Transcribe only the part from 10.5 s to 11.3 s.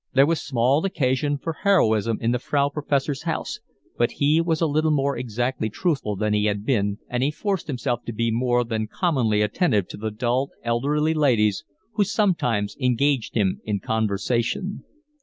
elderly